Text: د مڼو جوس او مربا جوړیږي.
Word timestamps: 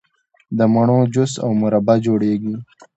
د 0.57 0.59
مڼو 0.73 0.99
جوس 1.13 1.33
او 1.43 1.49
مربا 1.61 1.95
جوړیږي. 2.05 2.55